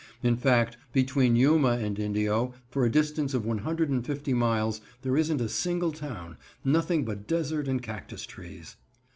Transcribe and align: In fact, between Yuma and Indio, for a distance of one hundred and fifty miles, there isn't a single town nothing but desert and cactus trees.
In 0.23 0.35
fact, 0.35 0.77
between 0.93 1.35
Yuma 1.35 1.73
and 1.77 1.99
Indio, 1.99 2.55
for 2.71 2.83
a 2.83 2.89
distance 2.91 3.35
of 3.35 3.45
one 3.45 3.59
hundred 3.59 3.91
and 3.91 4.03
fifty 4.03 4.33
miles, 4.33 4.81
there 5.03 5.15
isn't 5.15 5.39
a 5.41 5.47
single 5.47 5.91
town 5.91 6.37
nothing 6.65 7.05
but 7.05 7.27
desert 7.27 7.67
and 7.67 7.83
cactus 7.83 8.25
trees. 8.25 8.77